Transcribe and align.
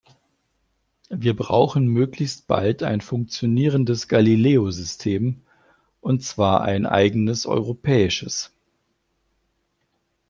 Wir 1.11 1.35
brauchen 1.35 1.85
möglichst 1.85 2.47
bald 2.47 2.81
ein 2.81 3.01
funktionierendes 3.01 4.07
Galileo-System 4.07 5.43
und 5.99 6.23
zwar 6.23 6.61
ein 6.61 6.87
eigenes 6.87 7.45
europäisches. 7.45 8.51